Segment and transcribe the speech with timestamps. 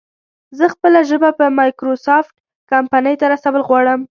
[0.57, 2.35] زه خپله ژبه په مايکروسافټ
[2.71, 3.99] کمپنۍ ته رسول غواړم